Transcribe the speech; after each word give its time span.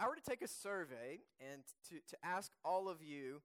I 0.00 0.08
were 0.08 0.16
to 0.16 0.22
take 0.22 0.40
a 0.40 0.48
survey 0.48 1.20
and 1.52 1.60
to, 1.90 1.96
to 1.96 2.16
ask 2.24 2.50
all 2.64 2.88
of 2.88 3.02
you 3.02 3.42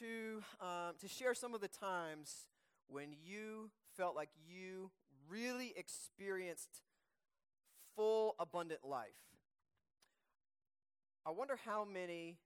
to, 0.00 0.42
um, 0.60 0.94
to 1.00 1.06
share 1.06 1.32
some 1.32 1.54
of 1.54 1.60
the 1.60 1.68
times 1.68 2.48
when 2.88 3.14
you 3.24 3.70
felt 3.96 4.16
like 4.16 4.30
you 4.44 4.90
really 5.28 5.72
experienced 5.76 6.82
full, 7.94 8.34
abundant 8.40 8.80
life, 8.84 9.10
I 11.24 11.30
wonder 11.30 11.56
how 11.64 11.84
many 11.84 12.36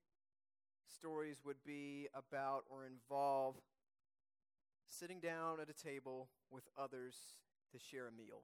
stories 0.95 1.39
would 1.43 1.65
be 1.65 2.09
about 2.15 2.65
or 2.69 2.85
involve 2.85 3.55
sitting 4.87 5.19
down 5.19 5.61
at 5.61 5.71
a 5.71 5.73
table 5.73 6.29
with 6.51 6.65
others 6.79 7.17
to 7.73 7.79
share 7.79 8.07
a 8.07 8.13
meal. 8.13 8.43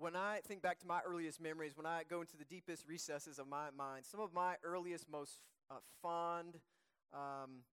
When 0.00 0.14
I 0.14 0.38
think 0.46 0.62
back 0.62 0.78
to 0.78 0.86
my 0.86 1.00
earliest 1.04 1.40
memories, 1.40 1.76
when 1.76 1.84
I 1.84 2.02
go 2.08 2.20
into 2.20 2.36
the 2.36 2.44
deepest 2.44 2.86
recesses 2.86 3.40
of 3.40 3.48
my 3.48 3.70
mind, 3.76 4.04
some 4.04 4.20
of 4.20 4.32
my 4.32 4.54
earliest, 4.62 5.10
most 5.10 5.42
uh, 5.72 5.74
fond, 6.00 6.60
um, 7.12 7.64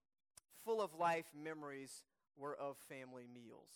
full 0.63 0.81
of 0.81 0.95
life 0.95 1.27
memories 1.39 2.03
were 2.35 2.55
of 2.55 2.77
family 2.89 3.27
meals. 3.31 3.69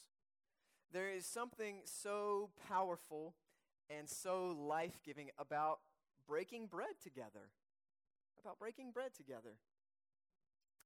There 0.91 1.11
is 1.11 1.27
something 1.27 1.81
so 1.85 2.49
powerful 2.67 3.35
and 3.87 4.09
so 4.09 4.47
life 4.47 4.99
giving 5.05 5.29
about 5.37 5.81
breaking 6.27 6.65
bread 6.65 6.95
together. 7.03 7.51
About 8.41 8.57
breaking 8.57 8.89
bread 8.91 9.13
together. 9.15 9.57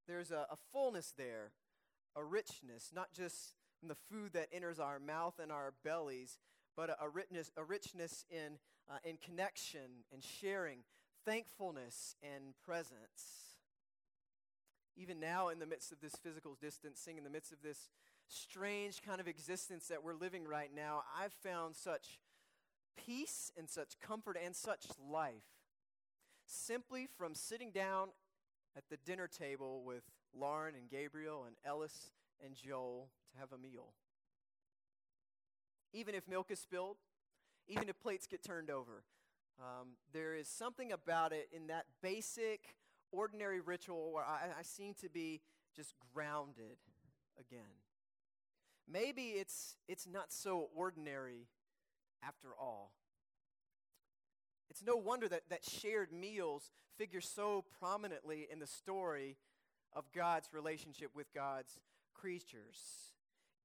There's 0.06 0.32
a, 0.32 0.48
a 0.52 0.58
fullness 0.74 1.14
there, 1.18 1.52
a 2.14 2.26
richness, 2.26 2.92
not 2.94 3.14
just 3.14 3.54
the 3.82 3.96
food 3.96 4.34
that 4.34 4.50
enters 4.52 4.80
our 4.80 5.00
mouth 5.00 5.36
and 5.42 5.50
our 5.50 5.74
bellies, 5.86 6.38
but 6.76 6.90
a, 6.90 7.04
a 7.04 7.10
richness, 7.10 7.52
a 7.58 7.64
richness 7.64 8.26
in, 8.30 8.58
uh, 8.90 8.98
in 9.04 9.18
connection 9.18 10.06
and 10.12 10.24
sharing, 10.24 10.80
thankfulness 11.26 12.16
and 12.22 12.54
presence. 12.66 13.58
Even 14.96 15.20
now, 15.20 15.50
in 15.50 15.60
the 15.60 15.66
midst 15.66 15.92
of 15.92 16.00
this 16.02 16.16
physical 16.22 16.56
distancing, 16.62 17.18
in 17.18 17.24
the 17.24 17.30
midst 17.30 17.52
of 17.52 17.62
this 17.64 17.90
strange 18.28 19.02
kind 19.02 19.20
of 19.20 19.28
existence 19.28 19.88
that 19.88 20.04
we're 20.04 20.14
living 20.14 20.48
right 20.48 20.70
now, 20.74 21.04
I've 21.20 21.34
found 21.34 21.76
such 21.76 22.20
peace 22.96 23.52
and 23.58 23.70
such 23.70 24.00
comfort 24.00 24.38
and 24.44 24.56
such 24.56 24.86
life 25.12 25.44
simply 26.46 27.08
from 27.18 27.34
sitting 27.34 27.72
down 27.72 28.10
at 28.76 28.84
the 28.90 28.98
dinner 28.98 29.28
table 29.28 29.84
with 29.84 30.04
Lauren 30.36 30.76
and 30.76 30.90
Gabriel 30.90 31.46
and 31.46 31.56
Ellis 31.66 32.12
and 32.44 32.56
Joel 32.56 33.10
to 33.32 33.40
have 33.40 33.52
a 33.52 33.58
meal. 33.58 33.94
Even 35.94 36.16
if 36.16 36.28
milk 36.28 36.50
is 36.50 36.60
spilled, 36.60 36.98
even 37.68 37.88
if 37.88 38.00
plates 38.02 38.28
get 38.28 38.44
turned 38.44 38.70
over, 38.70 39.04
um, 39.60 39.90
there 40.12 40.36
is 40.36 40.48
something 40.48 40.92
about 40.92 41.32
it 41.32 41.48
in 41.52 41.68
that 41.68 41.86
basic, 42.02 42.76
ordinary 43.12 43.60
ritual 43.60 44.12
where 44.12 44.26
I, 44.26 44.60
I 44.60 44.64
seem 44.64 44.96
to 45.02 45.10
be 45.10 45.42
just 45.76 45.94
grounded 46.14 46.78
again. 47.40 47.62
Maybe 48.92 49.30
it's, 49.30 49.78
it's 49.88 50.08
not 50.08 50.34
so 50.34 50.70
ordinary 50.76 51.48
after 52.26 52.50
all. 52.60 52.92
It's 54.70 54.84
no 54.84 54.96
wonder 54.96 55.28
that, 55.28 55.44
that 55.50 55.64
shared 55.64 56.12
meals 56.12 56.72
figure 56.98 57.22
so 57.22 57.64
prominently 57.80 58.48
in 58.52 58.60
the 58.60 58.68
story 58.68 59.38
of 59.94 60.12
God's 60.12 60.50
relationship 60.52 61.12
with 61.14 61.32
God's 61.34 61.80
creatures. 62.14 63.14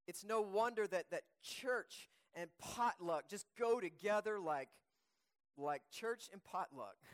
It's 0.07 0.25
no 0.25 0.41
wonder 0.41 0.87
that, 0.87 1.07
that 1.11 1.23
church 1.43 2.09
and 2.39 2.51
potluck 2.61 3.29
just 3.29 3.47
go 3.59 3.81
together 3.81 4.39
like, 4.39 4.69
like 5.57 5.83
church 5.91 6.29
and 6.33 6.43
potluck. 6.43 6.97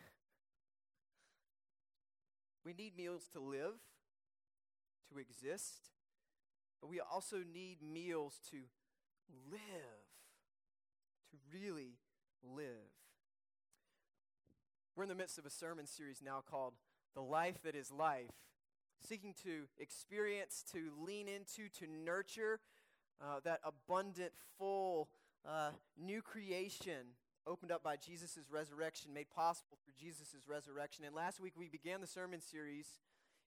We 2.64 2.72
need 2.72 2.96
meals 2.96 3.28
to 3.34 3.40
live, 3.40 3.74
to 5.12 5.18
exist, 5.18 5.90
but 6.80 6.88
we 6.88 6.98
also 6.98 7.40
need 7.52 7.82
meals 7.82 8.40
to 8.52 8.56
live, 9.50 10.06
to 11.30 11.36
really 11.52 11.98
live. 12.42 12.88
We're 14.96 15.02
in 15.02 15.10
the 15.10 15.14
midst 15.14 15.36
of 15.36 15.44
a 15.44 15.50
sermon 15.50 15.86
series 15.86 16.22
now 16.24 16.42
called 16.50 16.72
The 17.14 17.20
Life 17.20 17.60
That 17.64 17.74
Is 17.74 17.90
Life, 17.92 18.32
seeking 19.06 19.34
to 19.44 19.64
experience, 19.78 20.64
to 20.72 20.90
lean 20.98 21.28
into, 21.28 21.68
to 21.80 21.86
nurture 21.86 22.60
uh, 23.20 23.40
that 23.44 23.60
abundant, 23.64 24.32
full, 24.58 25.08
uh, 25.48 25.70
new 25.96 26.22
creation 26.22 27.14
opened 27.46 27.70
up 27.70 27.82
by 27.82 27.96
Jesus' 27.96 28.38
resurrection, 28.50 29.12
made 29.12 29.30
possible 29.30 29.78
through 29.84 29.94
Jesus' 29.98 30.48
resurrection. 30.48 31.04
And 31.04 31.14
last 31.14 31.40
week 31.40 31.52
we 31.56 31.68
began 31.68 32.00
the 32.00 32.06
sermon 32.06 32.40
series 32.40 32.86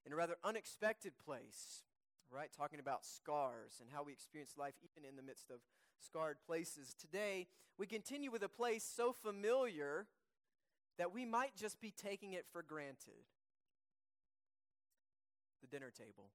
in 0.06 0.14
a 0.14 0.16
rather 0.16 0.38
unexpected 0.44 1.14
place, 1.24 1.84
right? 2.32 2.50
Talking 2.56 2.80
about 2.80 3.06
scars 3.06 3.80
and 3.82 3.90
how 3.92 4.04
we 4.04 4.12
experience 4.12 4.54
life 4.58 4.76
even 4.84 5.08
in 5.08 5.16
the 5.16 5.24
midst 5.24 5.50
of 5.50 5.58
scarred 6.00 6.38
places. 6.46 6.94
Today 7.00 7.48
we 7.78 7.88
continue 7.88 8.32
with 8.32 8.44
a 8.44 8.50
place 8.50 8.84
so 8.84 9.12
familiar 9.12 10.06
that 10.98 11.14
we 11.14 11.26
might 11.26 11.56
just 11.56 11.82
be 11.82 11.92
taking 11.92 12.34
it 12.34 12.46
for 12.52 12.62
granted 12.62 13.26
the 15.62 15.68
dinner 15.68 15.92
table. 15.92 16.30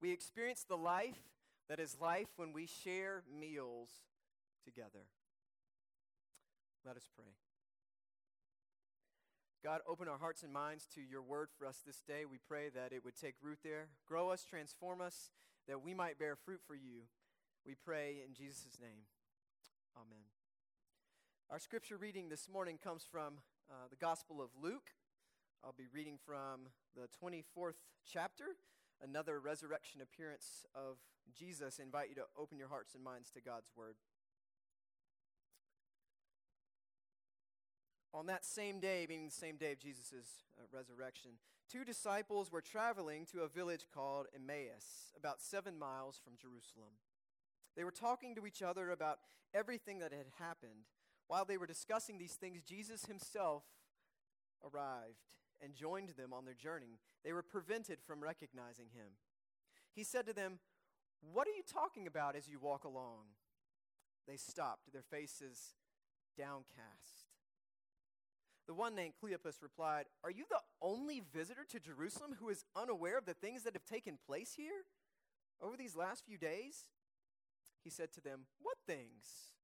We 0.00 0.12
experience 0.12 0.64
the 0.66 0.76
life 0.76 1.18
that 1.70 1.78
is 1.78 1.96
life 2.00 2.26
when 2.34 2.52
we 2.52 2.66
share 2.66 3.22
meals 3.32 3.90
together. 4.64 5.06
Let 6.84 6.96
us 6.96 7.08
pray. 7.14 7.30
God, 9.62 9.80
open 9.86 10.08
our 10.08 10.18
hearts 10.18 10.42
and 10.42 10.52
minds 10.52 10.88
to 10.96 11.00
your 11.00 11.22
word 11.22 11.48
for 11.56 11.68
us 11.68 11.78
this 11.86 12.00
day. 12.00 12.24
We 12.28 12.38
pray 12.48 12.70
that 12.74 12.92
it 12.92 13.04
would 13.04 13.14
take 13.14 13.36
root 13.40 13.60
there, 13.62 13.86
grow 14.04 14.30
us, 14.30 14.42
transform 14.42 15.00
us, 15.00 15.30
that 15.68 15.80
we 15.80 15.94
might 15.94 16.18
bear 16.18 16.34
fruit 16.34 16.60
for 16.66 16.74
you. 16.74 17.02
We 17.64 17.76
pray 17.76 18.16
in 18.26 18.34
Jesus' 18.34 18.78
name. 18.80 19.06
Amen. 19.94 20.24
Our 21.50 21.60
scripture 21.60 21.96
reading 21.96 22.30
this 22.30 22.48
morning 22.52 22.78
comes 22.82 23.06
from 23.08 23.34
uh, 23.70 23.86
the 23.90 23.96
Gospel 23.96 24.42
of 24.42 24.48
Luke. 24.60 24.90
I'll 25.62 25.74
be 25.78 25.86
reading 25.94 26.18
from 26.26 26.66
the 26.96 27.06
24th 27.24 27.78
chapter, 28.10 28.56
another 29.02 29.40
resurrection 29.40 30.00
appearance 30.00 30.66
of 30.74 30.98
Jesus. 31.36 31.78
I 31.80 31.84
invite 31.84 32.08
you 32.08 32.14
to 32.16 32.24
open 32.38 32.58
your 32.58 32.68
hearts 32.68 32.94
and 32.94 33.04
minds 33.04 33.30
to 33.30 33.40
God's 33.40 33.70
word. 33.76 33.94
On 38.12 38.26
that 38.26 38.44
same 38.44 38.80
day, 38.80 39.06
meaning 39.08 39.26
the 39.26 39.32
same 39.32 39.56
day 39.56 39.72
of 39.72 39.78
Jesus' 39.78 40.42
uh, 40.58 40.64
resurrection, 40.76 41.32
two 41.70 41.84
disciples 41.84 42.50
were 42.50 42.60
traveling 42.60 43.24
to 43.26 43.42
a 43.42 43.48
village 43.48 43.86
called 43.94 44.26
Emmaus, 44.34 45.12
about 45.16 45.40
seven 45.40 45.78
miles 45.78 46.20
from 46.22 46.32
Jerusalem. 46.36 46.94
They 47.76 47.84
were 47.84 47.92
talking 47.92 48.34
to 48.34 48.46
each 48.46 48.62
other 48.62 48.90
about 48.90 49.18
everything 49.54 50.00
that 50.00 50.12
had 50.12 50.26
happened. 50.40 50.86
While 51.28 51.44
they 51.44 51.56
were 51.56 51.68
discussing 51.68 52.18
these 52.18 52.34
things, 52.34 52.62
Jesus 52.62 53.04
himself 53.04 53.62
arrived 54.64 55.30
and 55.62 55.74
joined 55.74 56.10
them 56.10 56.32
on 56.32 56.44
their 56.44 56.54
journey. 56.54 56.98
They 57.24 57.32
were 57.32 57.42
prevented 57.42 57.98
from 58.06 58.22
recognizing 58.22 58.86
him. 58.94 59.12
He 59.94 60.04
said 60.04 60.26
to 60.26 60.32
them, 60.32 60.58
What 61.32 61.46
are 61.46 61.52
you 61.52 61.62
talking 61.62 62.06
about 62.06 62.36
as 62.36 62.48
you 62.48 62.58
walk 62.58 62.84
along? 62.84 63.24
They 64.26 64.36
stopped, 64.36 64.92
their 64.92 65.02
faces 65.02 65.74
downcast. 66.36 67.30
The 68.66 68.74
one 68.74 68.94
named 68.94 69.14
Cleopas 69.20 69.62
replied, 69.62 70.04
Are 70.22 70.30
you 70.30 70.44
the 70.48 70.60
only 70.80 71.22
visitor 71.32 71.66
to 71.70 71.80
Jerusalem 71.80 72.36
who 72.38 72.48
is 72.50 72.64
unaware 72.76 73.18
of 73.18 73.26
the 73.26 73.34
things 73.34 73.64
that 73.64 73.74
have 73.74 73.84
taken 73.84 74.18
place 74.26 74.54
here 74.56 74.84
over 75.60 75.76
these 75.76 75.96
last 75.96 76.24
few 76.24 76.38
days? 76.38 76.84
He 77.82 77.90
said 77.90 78.12
to 78.12 78.20
them, 78.20 78.42
What 78.60 78.76
things? 78.86 79.54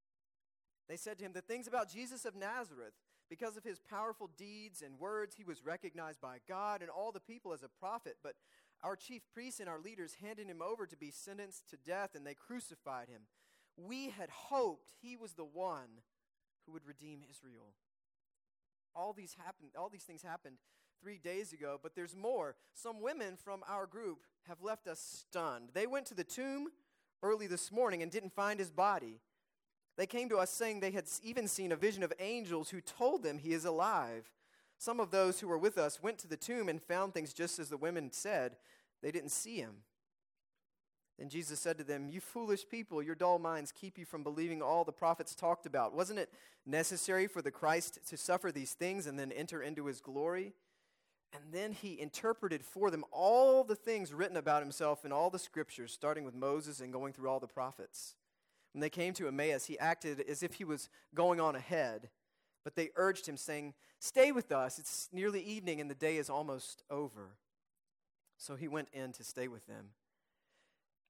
They 0.88 0.96
said 0.96 1.18
to 1.18 1.24
him, 1.24 1.32
The 1.32 1.40
things 1.40 1.68
about 1.68 1.88
Jesus 1.88 2.24
of 2.24 2.34
Nazareth. 2.34 2.94
Because 3.28 3.56
of 3.56 3.64
his 3.64 3.81
powerful 3.81 4.31
deeds 4.37 4.82
and 4.82 4.99
words, 4.99 5.34
he 5.37 5.44
was 5.44 5.64
recognized 5.64 6.20
by 6.20 6.38
God 6.49 6.81
and 6.81 6.90
all 6.90 7.12
the 7.12 7.20
people 7.20 7.52
as 7.52 7.62
a 7.62 7.69
prophet. 7.81 8.17
But 8.23 8.34
our 8.82 8.96
chief 8.96 9.23
priests 9.34 9.61
and 9.61 9.69
our 9.69 9.81
leaders 9.81 10.17
handed 10.23 10.46
him 10.46 10.62
over 10.62 10.87
to 10.87 10.96
be 10.96 11.11
sentenced 11.11 11.69
to 11.70 11.76
death, 11.76 12.11
and 12.14 12.26
they 12.26 12.34
crucified 12.34 13.08
him. 13.08 13.23
We 13.76 14.11
had 14.11 14.31
hoped 14.31 14.90
he 15.02 15.17
was 15.17 15.32
the 15.32 15.44
one 15.44 16.02
who 16.64 16.73
would 16.73 16.87
redeem 16.87 17.20
Israel 17.28 17.73
all 18.96 19.12
these 19.12 19.37
happened 19.44 19.70
all 19.78 19.88
these 19.88 20.02
things 20.02 20.23
happened 20.23 20.56
three 21.00 21.19
days 21.19 21.52
ago 21.52 21.78
but 21.81 21.94
there's 21.94 22.17
more 22.17 22.56
some 22.73 23.00
women 23.02 23.37
from 23.37 23.61
our 23.69 23.87
group 23.87 24.19
have 24.49 24.62
left 24.62 24.88
us 24.88 24.99
stunned 25.00 25.69
they 25.75 25.87
went 25.87 26.06
to 26.06 26.14
the 26.14 26.25
tomb 26.25 26.69
early 27.23 27.46
this 27.46 27.70
morning 27.70 28.02
and 28.02 28.11
didn't 28.11 28.32
find 28.32 28.58
his 28.58 28.70
body 28.70 29.20
they 29.96 30.06
came 30.06 30.28
to 30.28 30.37
us 30.38 30.50
saying 30.50 30.81
they 30.81 30.90
had 30.90 31.06
even 31.22 31.48
seen 31.48 31.72
a 31.72 31.76
vision 31.76 32.02
of 32.02 32.12
angels 32.19 32.70
who 32.70 32.81
told 32.81 33.22
them 33.22 33.38
he 33.38 33.52
is 33.52 33.64
alive 33.64 34.31
some 34.78 35.00
of 35.00 35.10
those 35.10 35.40
who 35.40 35.48
were 35.48 35.58
with 35.58 35.78
us 35.78 36.02
went 36.02 36.19
to 36.19 36.28
the 36.28 36.37
tomb 36.37 36.69
and 36.69 36.82
found 36.82 37.14
things 37.14 37.32
just 37.32 37.58
as 37.58 37.69
the 37.70 37.76
women 37.76 38.10
said 38.12 38.56
they 39.02 39.10
didn't 39.10 39.31
see 39.31 39.56
him 39.56 39.76
Then 41.19 41.28
Jesus 41.28 41.60
said 41.60 41.78
to 41.78 41.84
them, 41.84 42.08
You 42.08 42.20
foolish 42.20 42.69
people, 42.69 43.02
your 43.02 43.14
dull 43.14 43.38
minds 43.38 43.72
keep 43.72 43.98
you 43.98 44.04
from 44.04 44.22
believing 44.22 44.60
all 44.60 44.84
the 44.84 44.93
prophets 44.93 45.34
talked 45.34 45.66
about. 45.66 45.94
Wasn't 45.94 46.19
it 46.19 46.31
necessary 46.66 47.26
for 47.26 47.40
the 47.42 47.50
Christ 47.50 48.00
to 48.08 48.16
suffer 48.16 48.52
these 48.52 48.75
things 48.75 49.06
and 49.06 49.19
then 49.19 49.32
enter 49.32 49.62
into 49.62 49.87
his 49.87 50.00
glory? 50.00 50.52
And 51.32 51.52
then 51.52 51.72
he 51.72 51.99
interpreted 52.00 52.64
for 52.64 52.90
them 52.90 53.04
all 53.10 53.64
the 53.64 53.75
things 53.75 54.12
written 54.12 54.37
about 54.37 54.62
himself 54.62 55.04
in 55.04 55.12
all 55.12 55.31
the 55.31 55.38
scriptures, 55.38 55.92
starting 55.92 56.25
with 56.25 56.34
Moses 56.34 56.81
and 56.81 56.92
going 56.92 57.12
through 57.12 57.28
all 57.28 57.40
the 57.40 57.46
prophets. 57.46 58.14
When 58.76 58.82
they 58.82 58.90
came 58.90 59.14
to 59.14 59.26
Emmaus, 59.26 59.64
he 59.64 59.78
acted 59.78 60.20
as 60.28 60.43
if 60.43 60.56
he 60.56 60.64
was 60.64 60.90
going 61.14 61.40
on 61.40 61.56
ahead, 61.56 62.11
but 62.62 62.76
they 62.76 62.90
urged 62.94 63.26
him, 63.26 63.38
saying, 63.38 63.73
Stay 64.00 64.32
with 64.32 64.52
us. 64.52 64.78
It's 64.78 65.08
nearly 65.11 65.40
evening 65.40 65.81
and 65.81 65.90
the 65.90 65.94
day 65.94 66.19
is 66.19 66.28
almost 66.28 66.82
over. 66.90 67.38
So 68.37 68.55
he 68.55 68.69
went 68.69 68.88
in 68.93 69.12
to 69.12 69.25
stay 69.25 69.49
with 69.49 69.67
them. 69.67 69.93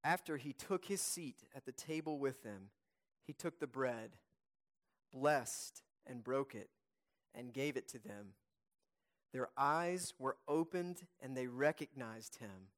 After 0.04 0.36
he 0.36 0.52
took 0.52 0.84
his 0.84 1.00
seat 1.00 1.42
at 1.56 1.66
the 1.66 1.72
table 1.72 2.20
with 2.20 2.44
them, 2.44 2.70
he 3.26 3.32
took 3.32 3.58
the 3.58 3.66
bread, 3.66 4.10
blessed 5.12 5.82
and 6.06 6.22
broke 6.22 6.54
it, 6.54 6.70
and 7.34 7.52
gave 7.52 7.76
it 7.76 7.88
to 7.88 7.98
them. 7.98 8.34
Their 9.32 9.48
eyes 9.56 10.14
were 10.20 10.36
opened 10.46 11.02
and 11.20 11.36
they 11.36 11.48
recognized 11.48 12.36
him, 12.36 12.68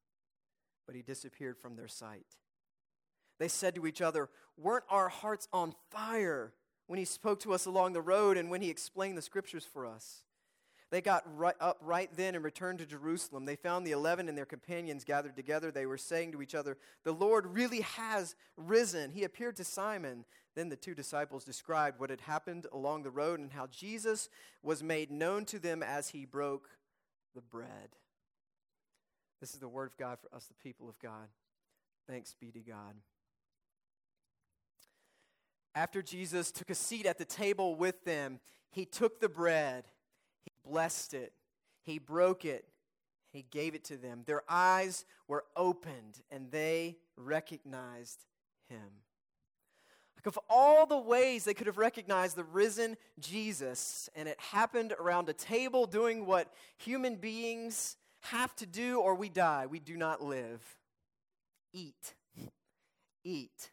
but 0.87 0.96
he 0.96 1.02
disappeared 1.02 1.58
from 1.58 1.76
their 1.76 1.88
sight. 1.88 2.38
They 3.38 3.49
said 3.49 3.75
to 3.76 3.87
each 3.87 4.00
other, 4.00 4.29
Weren't 4.56 4.85
our 4.88 5.08
hearts 5.08 5.49
on 5.52 5.75
fire 5.90 6.52
when 6.87 6.99
he 6.99 7.05
spoke 7.05 7.40
to 7.40 7.52
us 7.52 7.67
along 7.67 7.93
the 7.93 8.00
road 8.00 8.37
and 8.37 8.50
when 8.50 8.62
he 8.62 8.70
explained 8.70 9.17
the 9.17 9.23
scriptures 9.23 9.64
for 9.64 9.87
us? 9.87 10.23
They 10.90 11.02
got 11.02 11.25
right 11.37 11.55
up 11.61 11.79
right 11.82 12.08
then 12.17 12.35
and 12.35 12.43
returned 12.43 12.79
to 12.79 12.87
Jerusalem. 12.87 13.44
They 13.44 13.56
found 13.56 13.87
the 13.87 13.93
eleven 13.93 14.29
and 14.29 14.38
their 14.38 14.46
companions 14.46 15.05
gathered 15.05 15.37
together. 15.37 15.70
They 15.70 15.85
were 15.85 15.99
saying 15.99 16.32
to 16.32 16.40
each 16.40 16.55
other, 16.55 16.79
The 17.05 17.12
Lord 17.12 17.46
really 17.46 17.82
has 17.82 18.35
risen. 18.56 19.11
He 19.11 19.25
appeared 19.25 19.56
to 19.56 19.64
Simon. 19.64 20.25
Then 20.55 20.70
the 20.70 20.76
two 20.76 20.94
disciples 20.94 21.44
described 21.44 22.00
what 22.00 22.11
had 22.11 22.23
happened 22.23 22.67
along 22.73 23.02
the 23.02 23.11
road 23.11 23.38
and 23.38 23.52
how 23.52 23.67
Jesus 23.67 24.31
was 24.62 24.82
made 24.82 25.11
known 25.11 25.44
to 25.46 25.58
them 25.58 25.82
as 25.82 26.08
he 26.08 26.25
broke 26.25 26.70
the 27.35 27.43
bread. 27.43 27.96
This 29.40 29.55
is 29.55 29.61
the 29.61 29.69
word 29.69 29.87
of 29.87 29.96
God 29.99 30.19
for 30.20 30.35
us, 30.35 30.46
the 30.46 30.55
people 30.55 30.88
of 30.88 30.99
God. 30.99 31.29
Thanks 32.08 32.35
be 32.40 32.50
to 32.50 32.61
God. 32.61 32.94
After 35.75 36.03
Jesus 36.03 36.50
took 36.50 36.70
a 36.70 36.75
seat 36.75 37.06
at 37.06 37.19
the 37.19 37.25
table 37.25 37.76
with 37.76 38.05
them, 38.05 38.41
he 38.70 38.85
took 38.85 39.20
the 39.20 39.29
bread 39.29 39.85
he 40.49 40.70
blessed 40.70 41.15
it, 41.15 41.32
he 41.82 41.99
broke 41.99 42.44
it, 42.44 42.65
he 43.32 43.44
gave 43.50 43.75
it 43.75 43.85
to 43.85 43.97
them. 43.97 44.23
Their 44.26 44.43
eyes 44.49 45.05
were 45.26 45.44
opened 45.56 46.23
and 46.31 46.50
they 46.50 46.97
recognized 47.17 48.25
him. 48.69 49.03
Like 50.17 50.26
of 50.26 50.38
all 50.49 50.87
the 50.87 50.99
ways 50.99 51.44
they 51.44 51.55
could 51.55 51.67
have 51.69 51.79
recognized 51.79 52.37
the 52.37 52.44
risen 52.44 52.97
Jesus, 53.21 54.09
and 54.17 54.29
it 54.29 54.41
happened 54.41 54.93
around 54.99 55.29
a 55.29 55.32
table 55.32 55.87
doing 55.87 56.26
what 56.26 56.53
human 56.76 57.17
beings 57.17 57.97
have 58.21 58.55
to 58.56 58.67
do 58.67 59.00
or 59.00 59.14
we 59.14 59.29
die. 59.29 59.67
We 59.67 59.79
do 59.79 59.97
not 59.97 60.23
live. 60.23 60.61
Eat. 61.73 62.14
Eat. 63.23 63.71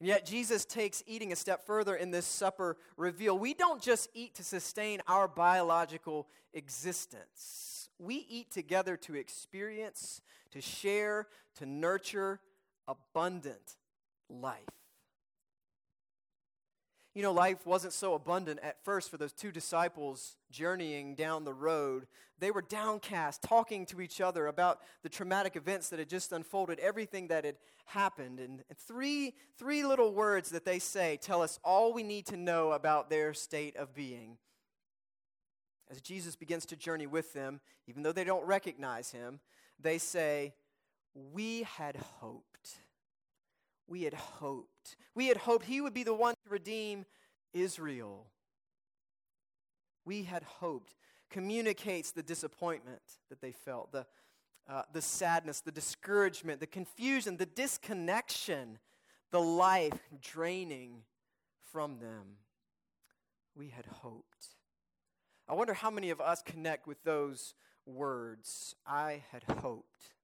And 0.00 0.08
yet, 0.08 0.24
Jesus 0.24 0.64
takes 0.64 1.02
eating 1.06 1.32
a 1.32 1.36
step 1.36 1.66
further 1.66 1.96
in 1.96 2.10
this 2.10 2.26
supper 2.26 2.76
reveal. 2.96 3.36
We 3.36 3.52
don't 3.52 3.82
just 3.82 4.08
eat 4.14 4.34
to 4.36 4.44
sustain 4.44 5.00
our 5.08 5.26
biological 5.26 6.28
existence, 6.54 7.88
we 7.98 8.26
eat 8.28 8.50
together 8.50 8.96
to 8.96 9.14
experience, 9.14 10.20
to 10.52 10.60
share, 10.60 11.26
to 11.56 11.66
nurture 11.66 12.40
abundant 12.86 13.76
life. 14.30 14.77
You 17.18 17.24
know, 17.24 17.32
life 17.32 17.66
wasn't 17.66 17.94
so 17.94 18.14
abundant 18.14 18.60
at 18.62 18.84
first 18.84 19.10
for 19.10 19.16
those 19.16 19.32
two 19.32 19.50
disciples 19.50 20.36
journeying 20.52 21.16
down 21.16 21.42
the 21.42 21.52
road. 21.52 22.06
They 22.38 22.52
were 22.52 22.62
downcast, 22.62 23.42
talking 23.42 23.86
to 23.86 24.00
each 24.00 24.20
other 24.20 24.46
about 24.46 24.78
the 25.02 25.08
traumatic 25.08 25.56
events 25.56 25.88
that 25.88 25.98
had 25.98 26.08
just 26.08 26.30
unfolded, 26.30 26.78
everything 26.78 27.26
that 27.26 27.44
had 27.44 27.56
happened. 27.86 28.38
And 28.38 28.62
three, 28.86 29.34
three 29.58 29.84
little 29.84 30.14
words 30.14 30.50
that 30.50 30.64
they 30.64 30.78
say 30.78 31.18
tell 31.20 31.42
us 31.42 31.58
all 31.64 31.92
we 31.92 32.04
need 32.04 32.24
to 32.26 32.36
know 32.36 32.70
about 32.70 33.10
their 33.10 33.34
state 33.34 33.74
of 33.74 33.96
being. 33.96 34.38
As 35.90 36.00
Jesus 36.00 36.36
begins 36.36 36.66
to 36.66 36.76
journey 36.76 37.08
with 37.08 37.32
them, 37.32 37.58
even 37.88 38.04
though 38.04 38.12
they 38.12 38.22
don't 38.22 38.46
recognize 38.46 39.10
him, 39.10 39.40
they 39.80 39.98
say, 39.98 40.54
We 41.32 41.64
had 41.64 41.96
hoped 41.96 42.48
we 43.88 44.02
had 44.02 44.14
hoped. 44.14 44.68
We 45.14 45.26
had 45.28 45.38
hoped 45.38 45.66
he 45.66 45.80
would 45.80 45.94
be 45.94 46.04
the 46.04 46.14
one 46.14 46.34
to 46.44 46.50
redeem 46.50 47.04
Israel. 47.52 48.26
We 50.04 50.22
had 50.24 50.42
hoped. 50.42 50.94
Communicates 51.30 52.12
the 52.12 52.22
disappointment 52.22 53.02
that 53.28 53.42
they 53.42 53.52
felt, 53.52 53.92
the, 53.92 54.06
uh, 54.68 54.82
the 54.92 55.02
sadness, 55.02 55.60
the 55.60 55.70
discouragement, 55.70 56.60
the 56.60 56.66
confusion, 56.66 57.36
the 57.36 57.44
disconnection, 57.44 58.78
the 59.30 59.40
life 59.40 59.98
draining 60.22 61.02
from 61.70 61.98
them. 61.98 62.38
We 63.54 63.68
had 63.68 63.84
hoped. 63.86 64.56
I 65.46 65.54
wonder 65.54 65.74
how 65.74 65.90
many 65.90 66.10
of 66.10 66.20
us 66.20 66.42
connect 66.42 66.86
with 66.86 67.02
those 67.04 67.54
words. 67.84 68.74
I 68.86 69.24
had 69.32 69.42
hoped. 69.58 70.14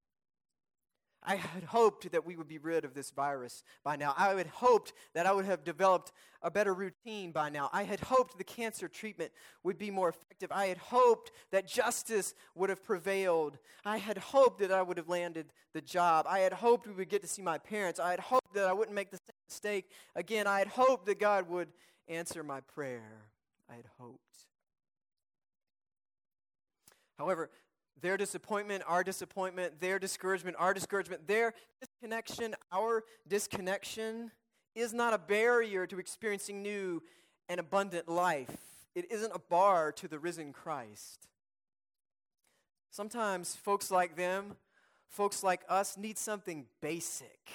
I 1.24 1.36
had 1.36 1.64
hoped 1.64 2.10
that 2.12 2.26
we 2.26 2.36
would 2.36 2.48
be 2.48 2.58
rid 2.58 2.84
of 2.84 2.92
this 2.92 3.10
virus 3.10 3.64
by 3.82 3.96
now. 3.96 4.14
I 4.16 4.34
had 4.34 4.46
hoped 4.46 4.92
that 5.14 5.26
I 5.26 5.32
would 5.32 5.46
have 5.46 5.64
developed 5.64 6.12
a 6.42 6.50
better 6.50 6.74
routine 6.74 7.32
by 7.32 7.48
now. 7.48 7.70
I 7.72 7.84
had 7.84 8.00
hoped 8.00 8.36
the 8.36 8.44
cancer 8.44 8.88
treatment 8.88 9.32
would 9.62 9.78
be 9.78 9.90
more 9.90 10.10
effective. 10.10 10.52
I 10.52 10.66
had 10.66 10.76
hoped 10.76 11.32
that 11.50 11.66
justice 11.66 12.34
would 12.54 12.68
have 12.68 12.84
prevailed. 12.84 13.58
I 13.86 13.96
had 13.96 14.18
hoped 14.18 14.60
that 14.60 14.70
I 14.70 14.82
would 14.82 14.98
have 14.98 15.08
landed 15.08 15.46
the 15.72 15.80
job. 15.80 16.26
I 16.28 16.40
had 16.40 16.52
hoped 16.52 16.86
we 16.86 16.92
would 16.92 17.08
get 17.08 17.22
to 17.22 17.28
see 17.28 17.42
my 17.42 17.56
parents. 17.56 17.98
I 17.98 18.10
had 18.10 18.20
hoped 18.20 18.52
that 18.52 18.68
I 18.68 18.74
wouldn't 18.74 18.94
make 18.94 19.10
the 19.10 19.16
same 19.16 19.36
mistake 19.48 19.90
again. 20.14 20.46
I 20.46 20.58
had 20.58 20.68
hoped 20.68 21.06
that 21.06 21.18
God 21.18 21.48
would 21.48 21.68
answer 22.06 22.42
my 22.42 22.60
prayer. 22.60 23.30
I 23.70 23.76
had 23.76 23.86
hoped. 23.98 24.20
However, 27.16 27.48
their 28.04 28.18
disappointment, 28.18 28.84
our 28.86 29.02
disappointment, 29.02 29.80
their 29.80 29.98
discouragement, 29.98 30.54
our 30.58 30.74
discouragement, 30.74 31.26
their 31.26 31.54
disconnection, 31.80 32.54
our 32.70 33.02
disconnection 33.26 34.30
is 34.74 34.92
not 34.92 35.14
a 35.14 35.18
barrier 35.18 35.86
to 35.86 35.98
experiencing 35.98 36.60
new 36.60 37.02
and 37.48 37.58
abundant 37.58 38.06
life. 38.06 38.54
It 38.94 39.10
isn't 39.10 39.32
a 39.34 39.38
bar 39.38 39.90
to 39.92 40.06
the 40.06 40.18
risen 40.18 40.52
Christ. 40.52 41.28
Sometimes 42.90 43.56
folks 43.56 43.90
like 43.90 44.16
them, 44.16 44.56
folks 45.08 45.42
like 45.42 45.62
us, 45.70 45.96
need 45.96 46.18
something 46.18 46.66
basic. 46.82 47.48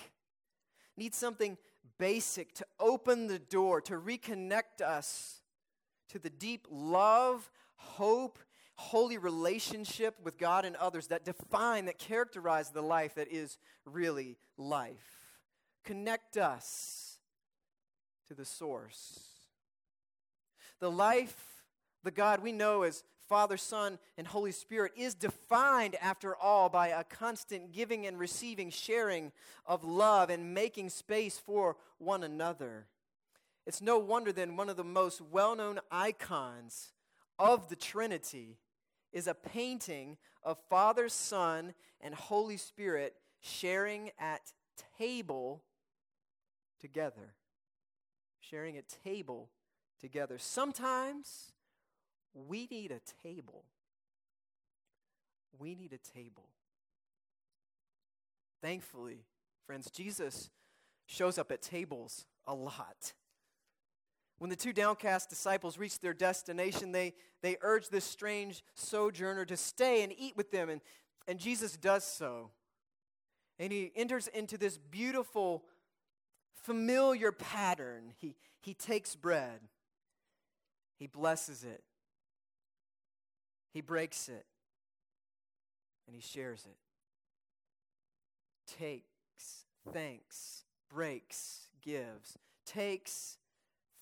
Need 0.98 1.14
something 1.14 1.60
basic 2.00 2.56
to 2.56 2.66
open 2.80 3.28
the 3.28 3.38
door, 3.38 3.82
to 3.82 4.00
reconnect 4.00 4.82
us 4.84 5.42
to 6.08 6.18
the 6.18 6.32
deep 6.32 6.66
love, 6.72 7.52
hope, 7.76 8.40
holy 8.80 9.18
relationship 9.18 10.16
with 10.24 10.38
God 10.38 10.64
and 10.64 10.76
others 10.78 11.08
that 11.08 11.26
define, 11.26 11.86
that 11.86 12.00
characterize 12.00 12.70
the 12.70 12.82
life 12.82 13.16
that 13.16 13.28
is 13.30 13.58
really 13.86 14.38
life. 14.58 15.36
Connect 15.84 16.38
us 16.38 17.20
to 18.30 18.34
the 18.34 18.46
source. 18.46 19.20
The 20.80 20.90
life, 20.90 21.36
the 22.04 22.12
God 22.12 22.42
we 22.42 22.54
know 22.54 22.84
as 22.84 23.04
Father, 23.28 23.58
Son, 23.58 24.00
and 24.18 24.26
Holy 24.26 24.54
Spirit 24.54 24.94
is 24.96 25.14
defined, 25.14 25.96
after 26.02 26.36
all, 26.36 26.70
by 26.70 26.88
a 26.88 27.04
constant 27.04 27.74
giving 27.74 28.08
and 28.08 28.18
receiving, 28.18 28.72
sharing 28.72 29.34
of 29.66 29.84
love, 29.84 30.30
and 30.30 30.54
making 30.54 30.90
space 30.90 31.38
for 31.38 31.76
one 31.98 32.24
another. 32.24 32.88
It's 33.68 33.82
no 33.82 34.00
wonder 34.00 34.32
then 34.32 34.56
one 34.56 34.70
of 34.70 34.78
the 34.78 34.86
most 34.86 35.22
well 35.22 35.56
known 35.56 35.80
icons 35.92 36.94
of 37.38 37.70
the 37.70 37.76
Trinity 37.76 38.58
is 39.12 39.28
a 39.28 39.34
painting 39.34 40.18
of 40.44 40.58
Father, 40.70 41.10
Son, 41.10 41.74
and 42.02 42.14
Holy 42.14 42.58
Spirit 42.58 43.16
sharing 43.42 44.12
at 44.20 44.54
table 44.98 45.64
together. 46.80 47.34
Sharing 48.40 48.78
a 48.78 48.82
table 48.82 49.50
together. 50.00 50.38
Sometimes 50.38 51.52
we 52.34 52.68
need 52.72 52.92
a 52.92 53.02
table. 53.28 53.66
We 55.58 55.76
need 55.76 55.94
a 55.94 56.18
table. 56.18 56.48
Thankfully, 58.62 59.26
friends, 59.66 59.90
Jesus 59.90 60.50
shows 61.06 61.38
up 61.38 61.52
at 61.52 61.62
tables 61.62 62.26
a 62.46 62.54
lot. 62.54 63.14
When 64.40 64.50
the 64.50 64.56
two 64.56 64.74
downcast 64.74 65.30
disciples 65.30 65.78
reached 65.78 66.02
their 66.02 66.14
destination, 66.14 66.94
they, 66.94 67.14
they 67.42 67.58
urged 67.62 67.92
this 67.92 68.06
strange 68.06 68.64
sojourner 68.74 69.46
to 69.46 69.58
stay 69.58 70.02
and 70.02 70.14
eat 70.18 70.36
with 70.38 70.50
them, 70.50 70.70
and, 70.70 70.82
and 71.28 71.38
Jesus 71.38 71.76
does 71.76 72.06
so. 72.06 72.50
And 73.60 73.74
he 73.74 73.92
enters 73.98 74.28
into 74.28 74.58
this 74.58 74.78
beautiful, 74.78 75.66
familiar 76.64 77.34
pattern. 77.34 78.14
He, 78.18 78.38
he 78.62 78.74
takes 78.74 79.14
bread, 79.16 79.60
he 80.98 81.08
blesses 81.08 81.66
it, 81.66 81.84
he 83.74 83.82
breaks 83.82 84.30
it, 84.30 84.46
and 86.08 86.16
he 86.16 86.22
shares 86.22 86.66
it. 86.66 86.78
Takes, 88.80 89.66
thanks, 89.92 90.64
breaks, 90.90 91.68
gives. 91.82 92.38
Takes, 92.66 93.38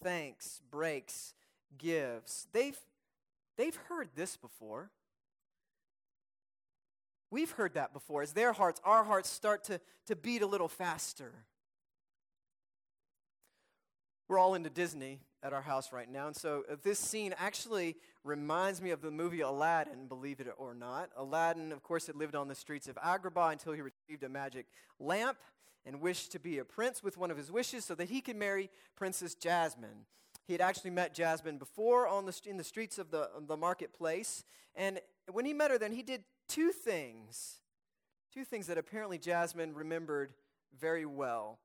thanks, 0.03 0.61
breaks, 0.71 1.33
gives. 1.77 2.47
They've, 2.53 2.77
they've 3.57 3.75
heard 3.87 4.09
this 4.15 4.37
before. 4.37 4.91
We've 7.29 7.51
heard 7.51 7.73
that 7.73 7.93
before. 7.93 8.21
As 8.21 8.33
their 8.33 8.53
hearts, 8.53 8.81
our 8.85 9.03
hearts 9.03 9.29
start 9.29 9.65
to, 9.65 9.81
to 10.07 10.15
beat 10.15 10.41
a 10.41 10.47
little 10.47 10.69
faster. 10.69 11.33
We're 14.27 14.39
all 14.39 14.55
into 14.55 14.69
Disney 14.69 15.19
at 15.43 15.53
our 15.53 15.61
house 15.61 15.93
right 15.93 16.09
now, 16.09 16.27
and 16.27 16.35
so 16.35 16.65
uh, 16.69 16.75
this 16.83 16.99
scene 16.99 17.33
actually 17.37 17.95
reminds 18.23 18.81
me 18.81 18.89
of 18.89 19.01
the 19.01 19.11
movie 19.11 19.41
Aladdin, 19.41 20.07
believe 20.07 20.39
it 20.39 20.47
or 20.57 20.73
not. 20.73 21.09
Aladdin, 21.15 21.71
of 21.71 21.81
course, 21.83 22.07
had 22.07 22.15
lived 22.15 22.35
on 22.35 22.47
the 22.47 22.55
streets 22.55 22.89
of 22.89 22.95
Agrabah 22.95 23.53
until 23.53 23.71
he 23.71 23.81
received 23.81 24.23
a 24.23 24.29
magic 24.29 24.65
lamp 24.99 25.37
and 25.87 26.01
wished 26.01 26.33
to 26.33 26.39
be 26.39 26.57
a 26.59 26.65
prince 26.65 27.01
with 27.01 27.17
one 27.17 27.31
of 27.31 27.37
his 27.37 27.49
wishes 27.49 27.85
so 27.85 27.95
that 27.95 28.09
he 28.09 28.19
could 28.19 28.35
marry 28.35 28.69
Princess 28.95 29.33
Jasmine. 29.33 30.05
He 30.45 30.53
had 30.53 30.61
actually 30.61 30.91
met 30.91 31.13
Jasmine 31.13 31.57
before 31.57 32.07
on 32.07 32.25
the, 32.25 32.39
in 32.45 32.57
the 32.57 32.63
streets 32.63 32.97
of 32.99 33.09
the, 33.09 33.29
the 33.47 33.57
marketplace, 33.57 34.43
and 34.75 34.99
when 35.31 35.45
he 35.45 35.53
met 35.53 35.71
her, 35.71 35.77
then 35.77 35.91
he 35.91 36.03
did 36.03 36.23
two 36.47 36.71
things. 36.71 37.59
Two 38.33 38.45
things 38.45 38.67
that 38.67 38.77
apparently 38.77 39.17
Jasmine 39.17 39.73
remembered 39.73 40.33
very 40.79 41.05
well. 41.05 41.59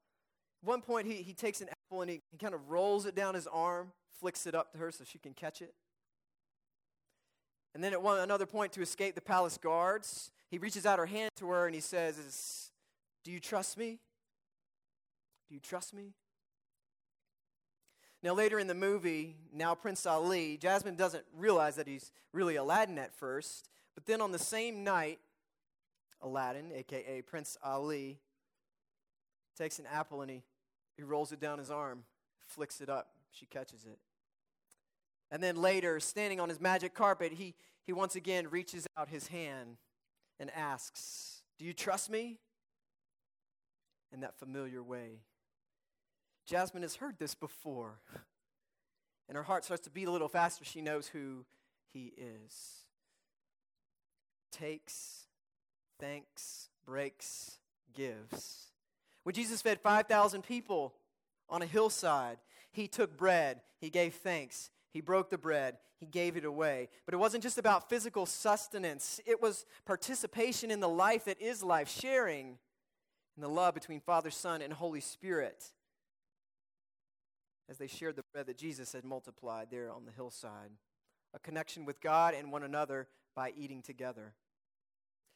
At 0.62 0.68
one 0.68 0.80
point, 0.80 1.06
he, 1.06 1.16
he 1.16 1.34
takes 1.34 1.60
an 1.60 1.68
apple 1.68 2.02
and 2.02 2.10
he, 2.10 2.22
he 2.30 2.38
kind 2.38 2.54
of 2.54 2.70
rolls 2.70 3.06
it 3.06 3.14
down 3.14 3.34
his 3.34 3.46
arm, 3.46 3.92
flicks 4.20 4.46
it 4.46 4.54
up 4.54 4.72
to 4.72 4.78
her 4.78 4.90
so 4.90 5.04
she 5.04 5.18
can 5.18 5.34
catch 5.34 5.60
it. 5.60 5.74
And 7.74 7.82
then 7.82 7.92
at 7.92 8.02
one 8.02 8.20
another 8.20 8.46
point, 8.46 8.72
to 8.72 8.82
escape 8.82 9.14
the 9.14 9.20
palace 9.20 9.58
guards, 9.58 10.30
he 10.48 10.58
reaches 10.58 10.86
out 10.86 10.98
her 10.98 11.06
hand 11.06 11.30
to 11.36 11.48
her 11.48 11.66
and 11.66 11.74
he 11.74 11.80
says, 11.80 12.70
Do 13.24 13.32
you 13.32 13.40
trust 13.40 13.76
me? 13.76 13.98
Do 15.52 15.56
you 15.56 15.60
trust 15.60 15.92
me? 15.92 16.14
Now, 18.22 18.32
later 18.32 18.58
in 18.58 18.68
the 18.68 18.74
movie, 18.74 19.36
now 19.52 19.74
Prince 19.74 20.06
Ali, 20.06 20.56
Jasmine 20.56 20.96
doesn't 20.96 21.24
realize 21.36 21.76
that 21.76 21.86
he's 21.86 22.10
really 22.32 22.56
Aladdin 22.56 22.96
at 22.96 23.14
first, 23.14 23.68
but 23.94 24.06
then 24.06 24.22
on 24.22 24.32
the 24.32 24.38
same 24.38 24.82
night, 24.82 25.18
Aladdin, 26.22 26.72
aka 26.74 27.20
Prince 27.20 27.58
Ali, 27.62 28.18
takes 29.54 29.78
an 29.78 29.84
apple 29.92 30.22
and 30.22 30.30
he, 30.30 30.42
he 30.96 31.02
rolls 31.02 31.32
it 31.32 31.40
down 31.40 31.58
his 31.58 31.70
arm, 31.70 32.04
flicks 32.38 32.80
it 32.80 32.88
up. 32.88 33.08
She 33.30 33.44
catches 33.44 33.84
it. 33.84 33.98
And 35.30 35.42
then 35.42 35.56
later, 35.56 36.00
standing 36.00 36.40
on 36.40 36.48
his 36.48 36.62
magic 36.62 36.94
carpet, 36.94 37.30
he, 37.30 37.54
he 37.84 37.92
once 37.92 38.16
again 38.16 38.48
reaches 38.48 38.86
out 38.96 39.10
his 39.10 39.26
hand 39.26 39.76
and 40.40 40.50
asks, 40.56 41.42
Do 41.58 41.66
you 41.66 41.74
trust 41.74 42.08
me? 42.08 42.38
In 44.14 44.20
that 44.20 44.38
familiar 44.38 44.82
way. 44.82 45.20
Jasmine 46.46 46.82
has 46.82 46.96
heard 46.96 47.18
this 47.18 47.34
before. 47.34 48.00
And 49.28 49.36
her 49.36 49.42
heart 49.44 49.64
starts 49.64 49.84
to 49.84 49.90
beat 49.90 50.08
a 50.08 50.10
little 50.10 50.28
faster. 50.28 50.64
She 50.64 50.80
knows 50.80 51.06
who 51.06 51.44
he 51.92 52.12
is 52.16 52.82
takes, 54.52 55.26
thanks, 55.98 56.68
breaks, 56.84 57.58
gives. 57.92 58.66
When 59.24 59.34
Jesus 59.34 59.62
fed 59.62 59.80
5,000 59.80 60.42
people 60.42 60.94
on 61.48 61.62
a 61.62 61.66
hillside, 61.66 62.38
he 62.70 62.86
took 62.86 63.16
bread, 63.16 63.60
he 63.80 63.90
gave 63.90 64.14
thanks, 64.14 64.70
he 64.92 65.00
broke 65.00 65.30
the 65.30 65.38
bread, 65.38 65.78
he 65.98 66.06
gave 66.06 66.36
it 66.36 66.44
away. 66.44 66.88
But 67.04 67.14
it 67.14 67.18
wasn't 67.18 67.42
just 67.42 67.58
about 67.58 67.88
physical 67.88 68.26
sustenance, 68.26 69.20
it 69.26 69.42
was 69.42 69.64
participation 69.84 70.70
in 70.70 70.80
the 70.80 70.88
life 70.88 71.24
that 71.24 71.40
is 71.40 71.62
life, 71.62 71.88
sharing 71.88 72.58
in 73.36 73.42
the 73.42 73.48
love 73.48 73.74
between 73.74 74.00
Father, 74.00 74.30
Son, 74.30 74.60
and 74.62 74.72
Holy 74.72 75.00
Spirit 75.00 75.72
as 77.68 77.78
they 77.78 77.86
shared 77.86 78.16
the 78.16 78.24
bread 78.32 78.46
that 78.46 78.58
Jesus 78.58 78.92
had 78.92 79.04
multiplied 79.04 79.68
there 79.70 79.90
on 79.90 80.04
the 80.04 80.12
hillside. 80.12 80.70
A 81.34 81.38
connection 81.38 81.84
with 81.84 82.00
God 82.00 82.34
and 82.34 82.52
one 82.52 82.62
another 82.62 83.08
by 83.34 83.52
eating 83.56 83.82
together. 83.82 84.34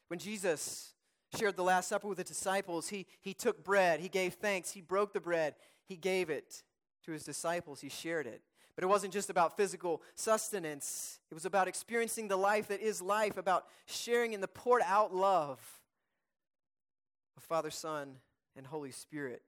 When 0.07 0.19
Jesus 0.19 0.93
shared 1.35 1.55
the 1.55 1.63
Last 1.63 1.89
Supper 1.89 2.07
with 2.07 2.17
the 2.17 2.23
disciples, 2.23 2.89
he, 2.89 3.07
he 3.21 3.33
took 3.33 3.63
bread, 3.63 3.99
he 3.99 4.09
gave 4.09 4.35
thanks, 4.35 4.71
he 4.71 4.81
broke 4.81 5.13
the 5.13 5.19
bread, 5.19 5.55
he 5.85 5.97
gave 5.97 6.29
it 6.29 6.63
to 7.05 7.11
his 7.11 7.23
disciples, 7.23 7.81
he 7.81 7.89
shared 7.89 8.27
it. 8.27 8.41
But 8.75 8.83
it 8.83 8.87
wasn't 8.87 9.13
just 9.13 9.29
about 9.31 9.57
physical 9.57 10.03
sustenance, 10.15 11.19
it 11.31 11.33
was 11.33 11.45
about 11.45 11.67
experiencing 11.67 12.27
the 12.27 12.37
life 12.37 12.67
that 12.67 12.81
is 12.81 13.01
life, 13.01 13.37
about 13.37 13.65
sharing 13.85 14.33
in 14.33 14.41
the 14.41 14.47
poured 14.47 14.83
out 14.85 15.13
love 15.13 15.59
of 17.35 17.43
Father, 17.43 17.71
Son, 17.71 18.17
and 18.55 18.67
Holy 18.67 18.91
Spirit 18.91 19.41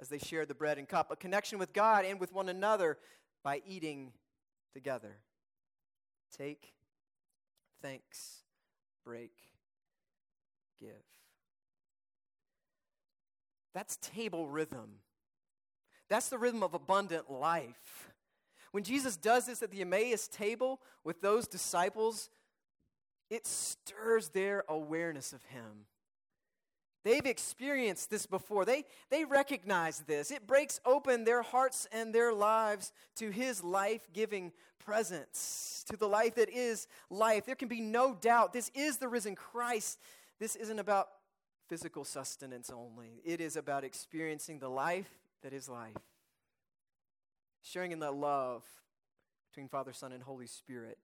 as 0.00 0.08
they 0.08 0.18
shared 0.18 0.48
the 0.48 0.54
bread 0.54 0.78
and 0.78 0.88
cup, 0.88 1.10
a 1.10 1.16
connection 1.16 1.58
with 1.58 1.72
God 1.72 2.04
and 2.04 2.20
with 2.20 2.32
one 2.32 2.48
another 2.48 2.98
by 3.42 3.62
eating 3.66 4.12
together. 4.72 5.18
Take, 6.36 6.74
thanks, 7.80 8.42
break, 9.04 9.32
give. 10.78 10.90
That's 13.74 13.96
table 13.96 14.48
rhythm. 14.48 15.00
That's 16.08 16.28
the 16.28 16.38
rhythm 16.38 16.62
of 16.62 16.74
abundant 16.74 17.30
life. 17.30 18.10
When 18.72 18.82
Jesus 18.84 19.16
does 19.16 19.46
this 19.46 19.62
at 19.62 19.70
the 19.70 19.80
Emmaus 19.80 20.28
table 20.28 20.80
with 21.04 21.20
those 21.20 21.48
disciples, 21.48 22.30
it 23.30 23.46
stirs 23.46 24.28
their 24.28 24.64
awareness 24.68 25.32
of 25.32 25.42
Him. 25.44 25.86
They've 27.06 27.24
experienced 27.24 28.10
this 28.10 28.26
before. 28.26 28.64
They, 28.64 28.84
they 29.10 29.24
recognize 29.24 30.00
this. 30.00 30.32
It 30.32 30.44
breaks 30.44 30.80
open 30.84 31.22
their 31.22 31.40
hearts 31.40 31.86
and 31.92 32.12
their 32.12 32.32
lives 32.32 32.92
to 33.14 33.30
His 33.30 33.62
life 33.62 34.08
giving 34.12 34.50
presence, 34.84 35.84
to 35.88 35.96
the 35.96 36.08
life 36.08 36.34
that 36.34 36.50
is 36.50 36.88
life. 37.08 37.46
There 37.46 37.54
can 37.54 37.68
be 37.68 37.80
no 37.80 38.12
doubt 38.12 38.52
this 38.52 38.72
is 38.74 38.96
the 38.96 39.06
risen 39.06 39.36
Christ. 39.36 40.00
This 40.40 40.56
isn't 40.56 40.80
about 40.80 41.06
physical 41.68 42.04
sustenance 42.04 42.70
only, 42.70 43.20
it 43.24 43.40
is 43.40 43.54
about 43.54 43.84
experiencing 43.84 44.58
the 44.58 44.68
life 44.68 45.20
that 45.44 45.52
is 45.52 45.68
life. 45.68 45.94
Sharing 47.62 47.92
in 47.92 48.00
the 48.00 48.10
love 48.10 48.64
between 49.52 49.68
Father, 49.68 49.92
Son, 49.92 50.10
and 50.10 50.24
Holy 50.24 50.48
Spirit 50.48 50.98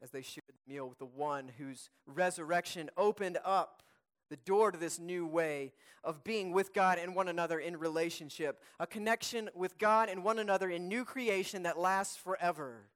as 0.00 0.12
they 0.12 0.22
shared 0.22 0.44
the 0.46 0.72
meal 0.72 0.88
with 0.88 0.98
the 1.00 1.06
one 1.06 1.50
whose 1.58 1.90
resurrection 2.06 2.88
opened 2.96 3.38
up 3.44 3.82
the 4.30 4.36
door 4.36 4.70
to 4.70 4.78
this 4.78 4.98
new 4.98 5.26
way 5.26 5.72
of 6.04 6.22
being 6.24 6.52
with 6.52 6.72
God 6.72 6.98
and 6.98 7.14
one 7.14 7.28
another 7.28 7.58
in 7.58 7.78
relationship, 7.78 8.62
a 8.78 8.86
connection 8.86 9.50
with 9.54 9.78
God 9.78 10.08
and 10.08 10.22
one 10.24 10.38
another 10.38 10.70
in 10.70 10.88
new 10.88 11.04
creation 11.04 11.64
that 11.64 11.78
lasts 11.78 12.16
forever. 12.16 12.88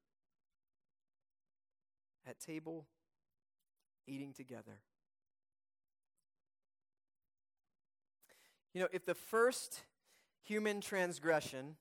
At 2.26 2.38
table, 2.40 2.86
eating 4.06 4.32
together. 4.32 4.80
You 8.74 8.80
know, 8.82 8.88
if 8.92 9.04
the 9.04 9.14
first 9.14 9.82
human 10.44 10.80
transgression 10.80 11.76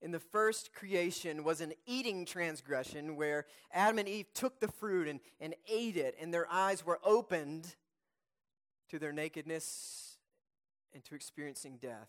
in 0.00 0.12
the 0.12 0.20
first 0.20 0.72
creation 0.72 1.42
was 1.42 1.60
an 1.60 1.72
eating 1.86 2.24
transgression 2.24 3.16
where 3.16 3.46
Adam 3.72 3.98
and 3.98 4.08
Eve 4.08 4.32
took 4.32 4.60
the 4.60 4.68
fruit 4.68 5.08
and, 5.08 5.20
and 5.40 5.54
ate 5.68 5.96
it, 5.96 6.16
and 6.20 6.32
their 6.32 6.46
eyes 6.50 6.86
were 6.86 7.00
opened 7.04 7.74
to 8.90 8.98
their 8.98 9.12
nakedness 9.12 10.16
and 10.94 11.04
to 11.04 11.14
experiencing 11.14 11.78
death. 11.80 12.08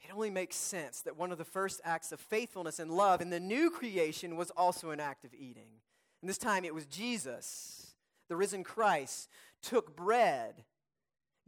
It 0.00 0.12
only 0.12 0.30
makes 0.30 0.56
sense 0.56 1.00
that 1.02 1.16
one 1.16 1.30
of 1.30 1.38
the 1.38 1.44
first 1.44 1.80
acts 1.84 2.10
of 2.10 2.20
faithfulness 2.20 2.78
and 2.78 2.90
love 2.90 3.20
in 3.20 3.30
the 3.30 3.40
new 3.40 3.70
creation 3.70 4.36
was 4.36 4.50
also 4.50 4.90
an 4.90 5.00
act 5.00 5.24
of 5.24 5.32
eating. 5.34 5.80
And 6.20 6.28
this 6.28 6.38
time 6.38 6.64
it 6.64 6.74
was 6.74 6.86
Jesus, 6.86 7.94
the 8.28 8.36
risen 8.36 8.64
Christ, 8.64 9.28
took 9.62 9.94
bread, 9.94 10.64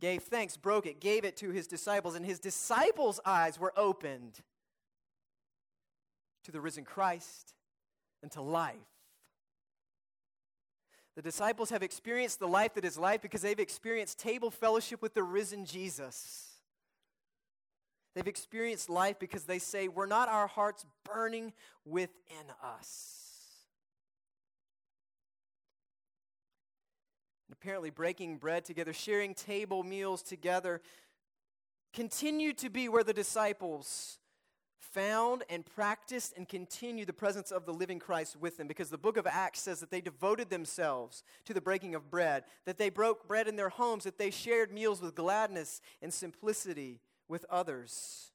gave 0.00 0.22
thanks, 0.22 0.56
broke 0.56 0.86
it, 0.86 1.00
gave 1.00 1.24
it 1.24 1.36
to 1.38 1.50
his 1.50 1.66
disciples, 1.66 2.14
and 2.14 2.24
his 2.24 2.38
disciples' 2.38 3.20
eyes 3.24 3.58
were 3.58 3.72
opened 3.76 4.40
to 6.44 6.52
the 6.52 6.60
risen 6.60 6.84
Christ 6.84 7.54
and 8.22 8.30
to 8.32 8.42
life. 8.42 8.74
The 11.16 11.22
disciples 11.22 11.70
have 11.70 11.82
experienced 11.82 12.40
the 12.40 12.48
life 12.48 12.74
that 12.74 12.84
is 12.84 12.98
life 12.98 13.22
because 13.22 13.42
they've 13.42 13.58
experienced 13.58 14.18
table 14.18 14.50
fellowship 14.50 15.00
with 15.00 15.14
the 15.14 15.22
risen 15.22 15.64
Jesus. 15.64 16.50
They've 18.14 18.26
experienced 18.26 18.90
life 18.90 19.18
because 19.18 19.44
they 19.44 19.58
say, 19.58 19.88
We're 19.88 20.06
not 20.06 20.28
our 20.28 20.46
hearts 20.46 20.84
burning 21.04 21.52
within 21.84 22.46
us. 22.62 23.20
And 27.48 27.56
apparently 27.60 27.90
breaking 27.90 28.38
bread 28.38 28.64
together, 28.64 28.92
sharing 28.92 29.34
table 29.34 29.82
meals 29.82 30.22
together, 30.22 30.80
continued 31.92 32.58
to 32.58 32.70
be 32.70 32.88
where 32.88 33.04
the 33.04 33.12
disciples 33.12 34.18
found 34.92 35.42
and 35.48 35.64
practiced 35.64 36.34
and 36.36 36.48
continued 36.48 37.08
the 37.08 37.12
presence 37.12 37.50
of 37.50 37.66
the 37.66 37.72
living 37.72 37.98
Christ 37.98 38.36
with 38.40 38.56
them 38.56 38.68
because 38.68 38.90
the 38.90 38.98
book 38.98 39.16
of 39.16 39.26
Acts 39.26 39.60
says 39.60 39.80
that 39.80 39.90
they 39.90 40.00
devoted 40.00 40.50
themselves 40.50 41.22
to 41.46 41.54
the 41.54 41.60
breaking 41.60 41.94
of 41.94 42.10
bread, 42.10 42.44
that 42.64 42.78
they 42.78 42.90
broke 42.90 43.26
bread 43.26 43.48
in 43.48 43.56
their 43.56 43.68
homes, 43.68 44.04
that 44.04 44.18
they 44.18 44.30
shared 44.30 44.72
meals 44.72 45.00
with 45.00 45.14
gladness 45.14 45.80
and 46.02 46.12
simplicity 46.12 47.00
with 47.28 47.44
others, 47.50 48.30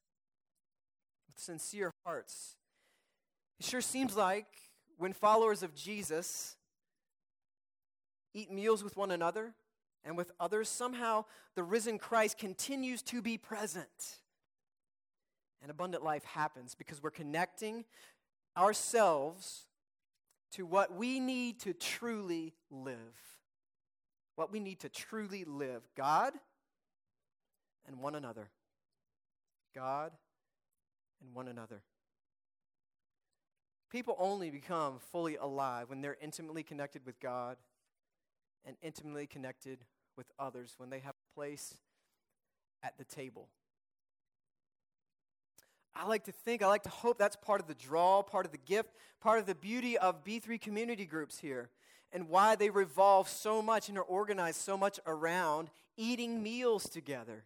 with 1.28 1.40
sincere 1.40 1.94
hearts. 2.06 2.56
It 3.60 3.66
sure 3.66 3.82
seems 3.82 4.16
like 4.16 4.48
when 4.98 5.14
followers 5.14 5.64
of 5.64 5.76
Jesus 5.76 6.56
eat 8.34 8.52
meals 8.52 8.84
with 8.84 8.98
one 8.98 9.12
another 9.12 9.54
and 10.04 10.18
with 10.18 10.32
others, 10.40 10.70
somehow 10.70 11.26
the 11.56 11.64
risen 11.64 11.98
Christ 11.98 12.38
continues 12.38 13.02
to 13.04 13.22
be 13.22 13.38
present 13.38 14.20
and 15.62 15.72
abundant 15.72 16.04
life 16.04 16.24
happens 16.24 16.76
because 16.76 17.02
we're 17.02 17.10
connecting 17.10 17.86
ourselves 18.58 19.66
to 20.54 20.66
what 20.66 20.96
we 20.96 21.20
need 21.20 21.60
to 21.62 21.74
truly 21.74 22.54
live. 22.72 22.98
What 24.36 24.52
we 24.52 24.60
need 24.60 24.80
to 24.82 24.90
truly 24.90 25.44
live 25.44 25.84
God 25.96 26.34
and 27.88 28.00
one 28.00 28.16
another. 28.16 28.50
God 29.76 30.12
and 31.22 31.36
one 31.36 31.48
another. 31.48 31.82
People 33.90 34.16
only 34.20 34.52
become 34.52 35.00
fully 35.12 35.36
alive 35.36 35.90
when 35.90 36.02
they're 36.02 36.18
intimately 36.22 36.64
connected 36.64 37.06
with 37.06 37.20
God 37.20 37.58
and 38.66 38.76
intimately 38.82 39.26
connected 39.26 39.80
with 40.16 40.28
others, 40.38 40.76
when 40.78 40.90
they 40.90 41.00
have 41.00 41.16
a 41.16 41.36
place 41.36 41.76
at 42.84 42.98
the 42.98 43.04
table. 43.04 43.48
I 45.96 46.06
like 46.08 46.26
to 46.26 46.32
think, 46.32 46.62
I 46.62 46.68
like 46.68 46.84
to 46.84 46.90
hope 46.90 47.18
that's 47.18 47.36
part 47.36 47.60
of 47.60 47.68
the 47.68 47.76
draw, 47.76 48.22
part 48.22 48.46
of 48.46 48.52
the 48.52 48.58
gift, 48.58 48.92
part 49.20 49.40
of 49.40 49.46
the 49.46 49.56
beauty 49.56 49.98
of 49.98 50.24
B3 50.24 50.60
community 50.60 51.06
groups 51.06 51.40
here, 51.40 51.70
and 52.12 52.30
why 52.30 52.56
they 52.56 52.70
revolve 52.70 53.28
so 53.28 53.62
much 53.62 53.90
and 53.90 53.98
are 53.98 54.04
organized 54.04 54.62
so 54.62 54.78
much 54.78 55.00
around 55.06 55.70
eating 55.98 56.42
meals 56.42 56.90
together. 56.90 57.44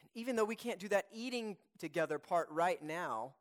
And 0.00 0.10
even 0.14 0.36
though 0.36 0.44
we 0.44 0.56
can't 0.56 0.78
do 0.78 0.88
that 0.88 1.06
eating 1.12 1.56
together 1.78 2.18
part 2.18 2.48
right 2.50 2.82
now, 2.82 3.32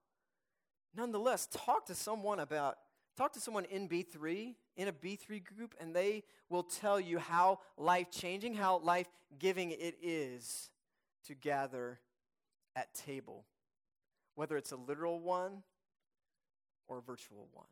nonetheless, 0.96 1.48
talk 1.52 1.86
to 1.88 1.96
someone 1.96 2.40
about, 2.40 2.78
talk 3.18 3.34
to 3.34 3.40
someone 3.40 3.66
in 3.66 3.90
B3, 3.90 4.56
in 4.78 4.88
a 4.88 4.94
B3 4.94 5.44
group, 5.44 5.76
and 5.80 5.96
they 5.96 6.24
will 6.50 6.64
tell 6.64 7.00
you 7.00 7.20
how 7.20 7.60
life 7.78 8.12
changing, 8.12 8.54
how 8.54 8.80
life 8.80 9.08
giving 9.40 9.72
it 9.72 9.98
is 10.02 10.70
to 11.28 11.34
gather 11.34 12.00
at 12.76 12.94
table 12.94 13.46
whether 14.36 14.58
it's 14.58 14.72
a 14.72 14.76
literal 14.76 15.20
one 15.20 15.64
or 16.88 17.00
a 17.00 17.02
virtual 17.02 17.48
one. 17.54 17.66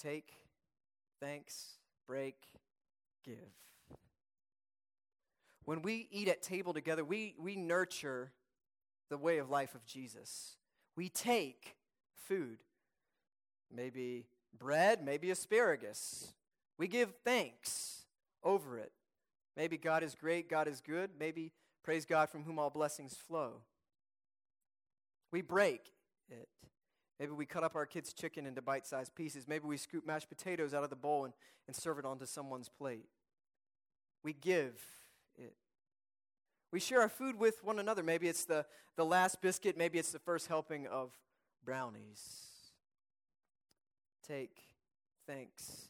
Take, 0.00 0.32
thanks, 1.20 1.78
break, 2.06 2.36
give. 3.24 3.36
When 5.64 5.82
we 5.82 6.08
eat 6.10 6.28
at 6.28 6.42
table 6.42 6.74
together, 6.74 7.04
we, 7.04 7.36
we 7.38 7.54
nurture 7.54 8.32
the 9.08 9.16
way 9.16 9.38
of 9.38 9.48
life 9.48 9.74
of 9.74 9.84
Jesus. 9.86 10.56
We 10.96 11.08
take 11.08 11.76
food, 12.26 12.58
maybe 13.74 14.26
bread, 14.58 15.04
maybe 15.04 15.30
asparagus. 15.30 16.34
We 16.78 16.88
give 16.88 17.12
thanks 17.24 18.02
over 18.42 18.78
it. 18.78 18.92
Maybe 19.56 19.76
God 19.76 20.02
is 20.02 20.14
great, 20.14 20.48
God 20.48 20.66
is 20.66 20.80
good. 20.80 21.10
Maybe 21.18 21.52
Praise 21.82 22.04
God 22.04 22.30
from 22.30 22.44
whom 22.44 22.58
all 22.58 22.70
blessings 22.70 23.14
flow. 23.14 23.62
We 25.32 25.42
break 25.42 25.92
it. 26.30 26.48
Maybe 27.18 27.32
we 27.32 27.46
cut 27.46 27.64
up 27.64 27.76
our 27.76 27.86
kids' 27.86 28.12
chicken 28.12 28.46
into 28.46 28.62
bite 28.62 28.86
sized 28.86 29.14
pieces. 29.14 29.46
Maybe 29.48 29.66
we 29.66 29.76
scoop 29.76 30.06
mashed 30.06 30.28
potatoes 30.28 30.74
out 30.74 30.84
of 30.84 30.90
the 30.90 30.96
bowl 30.96 31.24
and, 31.24 31.34
and 31.66 31.74
serve 31.74 31.98
it 31.98 32.04
onto 32.04 32.26
someone's 32.26 32.68
plate. 32.68 33.06
We 34.22 34.32
give 34.32 34.80
it. 35.36 35.54
We 36.72 36.80
share 36.80 37.00
our 37.00 37.08
food 37.08 37.38
with 37.38 37.62
one 37.62 37.78
another. 37.78 38.02
Maybe 38.02 38.28
it's 38.28 38.44
the, 38.44 38.64
the 38.96 39.04
last 39.04 39.40
biscuit, 39.40 39.76
maybe 39.76 39.98
it's 39.98 40.12
the 40.12 40.18
first 40.18 40.48
helping 40.48 40.86
of 40.86 41.12
brownies. 41.64 42.46
Take, 44.26 44.58
thanks, 45.26 45.88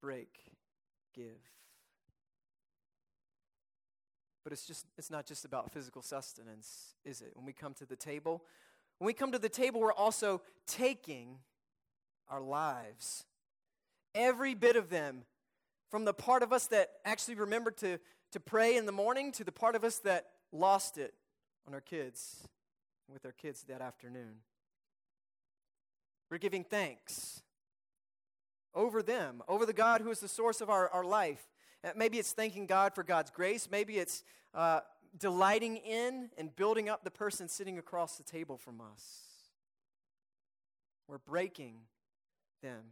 break, 0.00 0.54
give. 1.14 1.40
But 4.50 4.54
it's 4.58 4.66
just 4.66 4.84
it's 4.98 5.12
not 5.12 5.26
just 5.26 5.44
about 5.44 5.70
physical 5.70 6.02
sustenance, 6.02 6.96
is 7.04 7.20
it? 7.20 7.30
When 7.34 7.46
we 7.46 7.52
come 7.52 7.72
to 7.74 7.86
the 7.86 7.94
table, 7.94 8.42
when 8.98 9.06
we 9.06 9.12
come 9.12 9.30
to 9.30 9.38
the 9.38 9.48
table, 9.48 9.78
we're 9.80 9.92
also 9.92 10.42
taking 10.66 11.38
our 12.28 12.40
lives. 12.40 13.26
Every 14.12 14.54
bit 14.54 14.74
of 14.74 14.90
them, 14.90 15.22
from 15.88 16.04
the 16.04 16.12
part 16.12 16.42
of 16.42 16.52
us 16.52 16.66
that 16.66 16.90
actually 17.04 17.36
remembered 17.36 17.76
to, 17.76 18.00
to 18.32 18.40
pray 18.40 18.76
in 18.76 18.86
the 18.86 18.92
morning 18.92 19.30
to 19.32 19.44
the 19.44 19.52
part 19.52 19.76
of 19.76 19.84
us 19.84 19.98
that 19.98 20.26
lost 20.50 20.98
it 20.98 21.14
on 21.68 21.72
our 21.72 21.80
kids, 21.80 22.48
with 23.08 23.24
our 23.24 23.30
kids 23.30 23.64
that 23.68 23.80
afternoon. 23.80 24.38
We're 26.28 26.38
giving 26.38 26.64
thanks 26.64 27.40
over 28.74 29.00
them, 29.00 29.44
over 29.46 29.64
the 29.64 29.72
God 29.72 30.00
who 30.00 30.10
is 30.10 30.18
the 30.18 30.26
source 30.26 30.60
of 30.60 30.68
our, 30.68 30.88
our 30.88 31.04
life. 31.04 31.46
Uh, 31.84 31.90
maybe 31.96 32.18
it's 32.18 32.32
thanking 32.32 32.66
God 32.66 32.94
for 32.94 33.02
God's 33.02 33.30
grace. 33.30 33.68
Maybe 33.70 33.98
it's 33.98 34.22
uh, 34.54 34.80
delighting 35.18 35.76
in 35.78 36.30
and 36.36 36.54
building 36.54 36.88
up 36.88 37.04
the 37.04 37.10
person 37.10 37.48
sitting 37.48 37.78
across 37.78 38.16
the 38.16 38.22
table 38.22 38.56
from 38.56 38.80
us. 38.80 39.20
We're 41.08 41.18
breaking 41.18 41.76
them. 42.62 42.82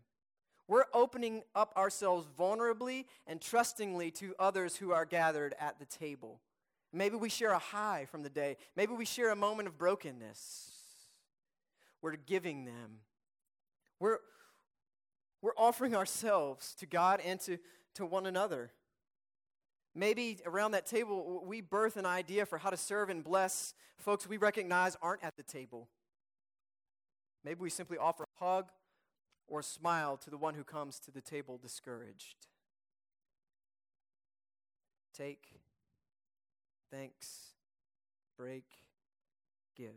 We're 0.66 0.85
opening 0.92 1.42
up 1.55 1.72
ourselves 1.77 2.27
vulnerably 2.38 3.07
and 3.27 3.40
trustingly 3.40 4.11
to 4.12 4.35
others 4.38 4.77
who 4.77 4.92
are 4.92 5.05
gathered 5.07 5.55
at 5.59 5.79
the 5.79 5.87
table. 5.87 6.40
Maybe 6.92 7.16
we 7.16 7.29
share 7.29 7.53
a 7.53 7.59
high 7.59 8.07
from 8.11 8.22
the 8.22 8.31
day. 8.31 8.57
Maybe 8.77 8.92
we 8.92 9.05
share 9.05 9.31
a 9.31 9.37
moment 9.37 9.68
of 9.68 9.79
brokenness. 9.79 10.70
We're 12.03 12.16
giving 12.16 12.64
them. 12.64 13.01
We're, 14.01 14.18
we're 15.42 15.57
offering 15.57 15.94
ourselves 15.94 16.74
to 16.81 16.87
God 16.87 17.20
and 17.24 17.40
to, 17.40 17.59
to 17.94 18.07
one 18.07 18.27
another. 18.27 18.70
Maybe 19.99 20.39
around 20.47 20.71
that 20.73 20.87
table, 20.87 21.43
we 21.45 21.61
birth 21.61 21.97
an 21.97 22.07
idea 22.07 22.47
for 22.47 22.57
how 22.57 22.71
to 22.71 22.77
serve 22.77 23.11
and 23.11 23.25
bless 23.25 23.75
folks 23.97 24.29
we 24.29 24.37
recognize 24.37 24.97
aren't 25.03 25.25
at 25.25 25.37
the 25.37 25.43
table. 25.43 25.89
Maybe 27.45 27.59
we 27.59 27.69
simply 27.69 27.99
offer 27.99 28.23
a 28.23 28.45
hug 28.45 28.71
or 29.49 29.59
a 29.59 29.63
smile 29.65 30.17
to 30.19 30.31
the 30.31 30.37
one 30.37 30.55
who 30.55 30.63
comes 30.63 31.01
to 31.01 31.11
the 31.11 31.21
table 31.21 31.59
discouraged. 31.61 32.47
Take, 35.13 35.49
thanks, 36.93 37.55
break, 38.37 38.67
give. 39.77 39.97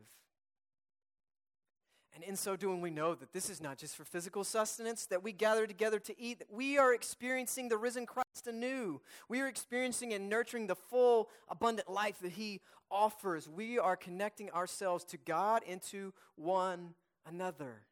And 2.13 2.23
in 2.23 2.35
so 2.35 2.55
doing, 2.55 2.81
we 2.81 2.89
know 2.89 3.15
that 3.15 3.31
this 3.31 3.49
is 3.49 3.61
not 3.61 3.77
just 3.77 3.95
for 3.95 4.03
physical 4.03 4.43
sustenance, 4.43 5.05
that 5.05 5.23
we 5.23 5.31
gather 5.31 5.65
together 5.65 5.99
to 5.99 6.19
eat, 6.19 6.39
that 6.39 6.51
we 6.51 6.77
are 6.77 6.93
experiencing 6.93 7.69
the 7.69 7.77
risen 7.77 8.05
Christ 8.05 8.47
anew. 8.47 9.01
We 9.29 9.39
are 9.39 9.47
experiencing 9.47 10.13
and 10.13 10.27
nurturing 10.29 10.67
the 10.67 10.75
full, 10.75 11.29
abundant 11.47 11.89
life 11.89 12.19
that 12.21 12.33
He 12.33 12.59
offers. 12.89 13.47
We 13.47 13.79
are 13.79 13.95
connecting 13.95 14.51
ourselves 14.51 15.05
to 15.05 15.17
God 15.17 15.63
and 15.67 15.81
to 15.83 16.13
one 16.35 16.95
another. 17.25 17.83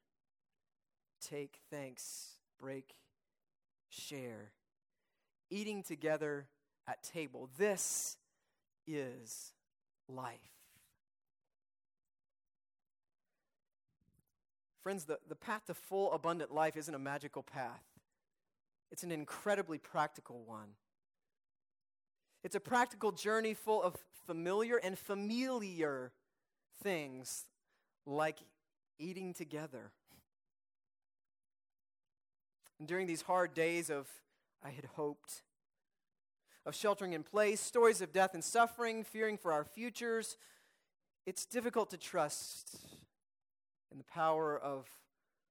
Take 1.21 1.59
thanks, 1.69 2.33
break, 2.59 2.95
share. 3.87 4.51
Eating 5.49 5.81
together 5.81 6.47
at 6.87 7.03
table. 7.03 7.49
This 7.57 8.17
is 8.85 9.53
life. 10.07 10.58
Friends, 14.83 15.05
the, 15.05 15.19
the 15.27 15.35
path 15.35 15.65
to 15.67 15.73
full, 15.73 16.11
abundant 16.13 16.53
life 16.53 16.77
isn't 16.77 16.93
a 16.93 16.99
magical 16.99 17.43
path, 17.43 17.83
it's 18.91 19.03
an 19.03 19.11
incredibly 19.11 19.77
practical 19.77 20.43
one. 20.45 20.69
It's 22.43 22.55
a 22.55 22.59
practical 22.59 23.11
journey 23.11 23.53
full 23.53 23.83
of 23.83 23.97
familiar 24.25 24.77
and 24.77 24.97
familiar 24.97 26.13
things 26.81 27.45
like 28.05 28.39
eating 28.97 29.33
together. 29.33 29.91
And 32.79 32.87
during 32.87 33.07
these 33.07 33.23
hard 33.23 33.53
days 33.53 33.89
of, 33.89 34.07
I 34.63 34.69
had 34.69 34.85
hoped, 34.95 35.43
of 36.65 36.73
sheltering 36.73 37.13
in 37.13 37.23
place, 37.23 37.59
stories 37.59 38.01
of 38.01 38.13
death 38.13 38.33
and 38.33 38.43
suffering, 38.43 39.03
fearing 39.03 39.37
for 39.37 39.51
our 39.51 39.65
futures, 39.65 40.37
it's 41.25 41.45
difficult 41.45 41.89
to 41.91 41.97
trust 41.97 42.77
in 43.91 43.97
the 43.97 44.03
power 44.03 44.57
of 44.57 44.87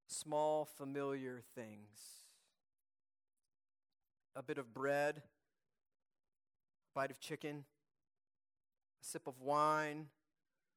small, 0.06 0.64
familiar 0.64 1.42
things. 1.54 2.24
a 4.36 4.42
bit 4.42 4.56
of 4.56 4.72
bread, 4.72 5.16
a 5.16 5.20
bite 6.94 7.10
of 7.10 7.18
chicken, 7.18 7.64
a 9.02 9.04
sip 9.04 9.26
of 9.26 9.40
wine 9.40 10.06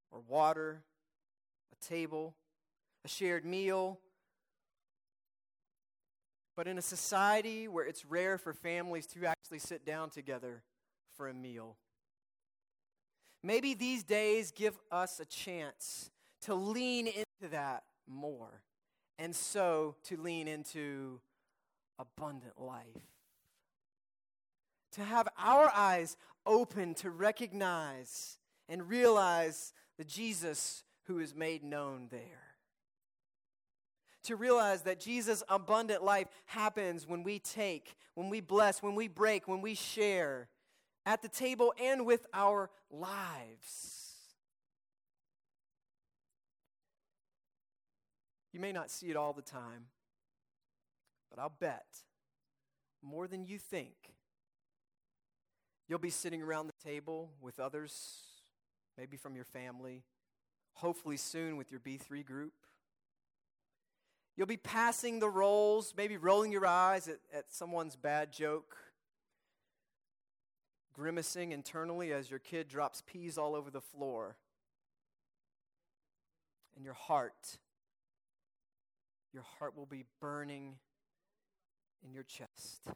or 0.10 0.19
water, 0.28 0.82
a 1.71 1.86
table, 1.86 2.34
a 3.06 3.08
shared 3.08 3.45
meal. 3.45 4.00
But 6.56 6.67
in 6.67 6.80
a 6.80 6.82
society 6.82 7.67
where 7.67 7.86
it's 7.86 8.04
rare 8.04 8.39
for 8.39 8.52
families 8.52 9.06
to 9.08 9.26
actually 9.28 9.60
sit 9.60 9.86
down 9.86 10.10
together 10.10 10.63
for 11.15 11.30
a 11.30 11.34
meal, 11.34 11.78
maybe 13.43 13.76
these 13.76 14.04
days 14.04 14.52
give 14.52 14.78
us 14.91 15.19
a 15.19 15.26
chance 15.26 16.10
to 16.41 16.56
lean 16.56 17.08
into 17.41 17.51
that 17.51 17.84
more 18.08 18.62
and 19.17 19.36
so 19.36 19.95
to 20.04 20.17
lean 20.17 20.47
into 20.47 21.19
abundant 21.99 22.60
life. 22.60 22.86
To 24.93 25.04
have 25.04 25.27
our 25.38 25.71
eyes 25.73 26.17
open 26.45 26.95
to 26.95 27.10
recognize 27.10 28.38
and 28.67 28.89
realize 28.89 29.73
the 29.97 30.04
Jesus 30.04 30.84
who 31.06 31.19
is 31.19 31.36
made 31.36 31.63
known 31.63 32.08
there. 32.10 32.19
To 34.23 34.36
realize 34.36 34.84
that 34.84 34.99
Jesus' 34.99 35.43
abundant 35.49 36.04
life 36.04 36.27
happens 36.45 37.08
when 37.08 37.23
we 37.23 37.39
take, 37.39 37.95
when 38.15 38.30
we 38.30 38.39
bless, 38.39 38.84
when 38.84 38.95
we 38.95 39.08
break, 39.08 39.47
when 39.47 39.62
we 39.62 39.75
share 39.75 40.47
at 41.06 41.21
the 41.21 41.30
table 41.30 41.73
and 41.82 42.06
with 42.06 42.25
our 42.34 42.69
lives. 42.91 44.11
You 48.53 48.59
may 48.59 48.71
not 48.71 48.91
see 48.91 49.09
it 49.09 49.15
all 49.15 49.33
the 49.33 49.41
time, 49.41 49.85
but 51.29 51.39
I'll 51.39 51.53
bet 51.59 51.85
more 53.01 53.27
than 53.27 53.45
you 53.45 53.57
think. 53.57 54.13
You'll 55.87 55.99
be 55.99 56.09
sitting 56.09 56.41
around 56.41 56.67
the 56.67 56.89
table 56.89 57.31
with 57.41 57.59
others, 57.59 58.21
maybe 58.97 59.17
from 59.17 59.35
your 59.35 59.45
family, 59.45 60.03
hopefully 60.73 61.17
soon 61.17 61.57
with 61.57 61.71
your 61.71 61.79
B3 61.79 62.25
group. 62.25 62.53
You'll 64.37 64.47
be 64.47 64.57
passing 64.57 65.19
the 65.19 65.29
rolls, 65.29 65.93
maybe 65.97 66.17
rolling 66.17 66.51
your 66.51 66.65
eyes 66.65 67.07
at, 67.07 67.19
at 67.33 67.51
someone's 67.51 67.95
bad 67.95 68.31
joke, 68.31 68.77
grimacing 70.93 71.51
internally 71.51 72.13
as 72.13 72.29
your 72.29 72.39
kid 72.39 72.67
drops 72.67 73.03
peas 73.05 73.37
all 73.37 73.55
over 73.55 73.69
the 73.69 73.81
floor. 73.81 74.37
And 76.75 76.85
your 76.85 76.93
heart, 76.93 77.57
your 79.34 79.44
heart 79.60 79.76
will 79.76 79.86
be 79.86 80.06
burning 80.20 80.76
in 82.04 82.13
your 82.13 82.24
chest 82.24 82.88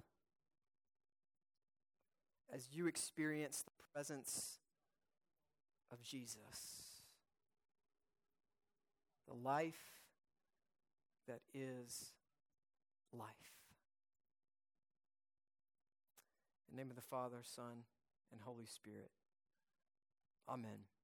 as 2.53 2.69
you 2.71 2.87
experience 2.87 3.63
the 3.63 3.71
presence 3.93 4.59
of 5.91 6.01
Jesus, 6.01 7.01
the 9.27 9.33
life 9.33 10.01
that 11.27 11.39
is 11.53 12.11
life. 13.13 13.29
In 16.69 16.75
the 16.75 16.81
name 16.81 16.89
of 16.89 16.95
the 16.95 17.01
Father, 17.01 17.37
Son, 17.43 17.83
and 18.31 18.41
Holy 18.41 18.65
Spirit. 18.65 19.11
Amen. 20.49 20.94